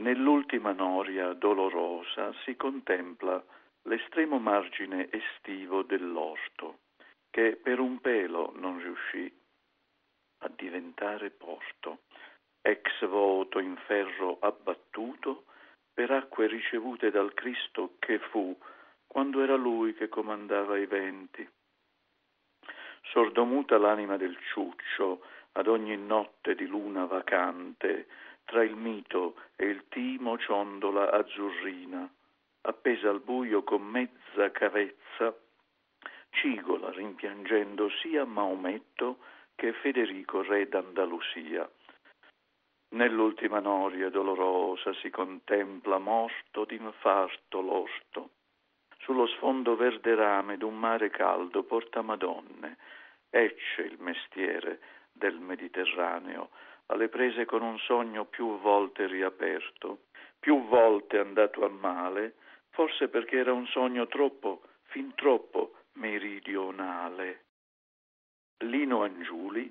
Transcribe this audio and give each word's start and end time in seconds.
Nell'ultima 0.00 0.72
noria 0.72 1.34
dolorosa 1.34 2.32
si 2.44 2.56
contempla 2.56 3.44
l'estremo 3.82 4.38
margine 4.38 5.10
estivo 5.12 5.82
dell'orto, 5.82 6.78
che 7.28 7.56
per 7.62 7.80
un 7.80 8.00
pelo 8.00 8.50
non 8.56 8.78
riuscì 8.78 9.30
a 10.38 10.50
diventare 10.56 11.28
porto, 11.28 11.98
ex 12.62 13.06
voto 13.06 13.58
in 13.58 13.76
ferro 13.84 14.38
abbattuto 14.40 15.44
per 15.92 16.10
acque 16.12 16.46
ricevute 16.46 17.10
dal 17.10 17.34
Cristo 17.34 17.96
che 17.98 18.18
fu 18.30 18.56
quando 19.06 19.42
era 19.42 19.56
lui 19.56 19.92
che 19.92 20.08
comandava 20.08 20.78
i 20.78 20.86
venti. 20.86 21.46
Sordomuta 23.12 23.76
l'anima 23.76 24.16
del 24.16 24.38
ciuccio 24.52 25.22
ad 25.52 25.66
ogni 25.66 25.96
notte 25.96 26.54
di 26.54 26.66
luna 26.66 27.06
vacante, 27.06 28.06
tra 28.44 28.62
il 28.62 28.76
mito 28.76 29.34
e 29.56 29.66
il 29.66 29.88
timo 29.88 30.38
ciondola 30.38 31.10
azzurrina, 31.10 32.08
appesa 32.62 33.08
al 33.08 33.18
buio 33.18 33.64
con 33.64 33.82
mezza 33.82 34.52
cavezza, 34.52 35.34
cigola 36.30 36.92
rimpiangendo 36.92 37.90
sia 38.00 38.24
Maometto 38.24 39.18
che 39.56 39.72
Federico 39.72 40.42
re 40.42 40.68
d'Andalusia. 40.68 41.68
Nell'ultima 42.90 43.58
noria 43.58 44.08
dolorosa 44.08 44.92
si 44.94 45.10
contempla 45.10 45.98
morto 45.98 46.64
d'infarto 46.64 47.60
l'orto. 47.60 48.30
Sullo 49.00 49.26
sfondo 49.26 49.74
verde 49.74 50.14
rame 50.14 50.56
d'un 50.56 50.78
mare 50.78 51.10
caldo 51.10 51.64
porta 51.64 52.02
Madonne. 52.02 52.76
Ecce 53.30 53.82
il 53.82 53.96
mestiere 54.00 54.80
del 55.12 55.38
Mediterraneo, 55.38 56.50
alle 56.86 57.08
prese 57.08 57.44
con 57.44 57.62
un 57.62 57.78
sogno 57.78 58.24
più 58.24 58.58
volte 58.58 59.06
riaperto, 59.06 60.06
più 60.38 60.66
volte 60.66 61.18
andato 61.18 61.64
a 61.64 61.68
male, 61.68 62.34
forse 62.70 63.08
perché 63.08 63.38
era 63.38 63.52
un 63.52 63.66
sogno 63.66 64.06
troppo, 64.08 64.62
fin 64.82 65.14
troppo 65.14 65.74
meridionale. 65.92 67.44
Lino 68.64 69.02
Angiuli 69.02 69.58